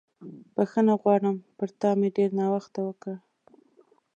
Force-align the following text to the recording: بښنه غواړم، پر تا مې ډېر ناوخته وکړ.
بښنه 0.55 0.93
غواړم، 1.01 1.37
پر 1.57 1.69
تا 1.79 1.89
مې 1.99 2.09
ډېر 2.17 2.29
ناوخته 2.39 2.79
وکړ. 2.83 3.13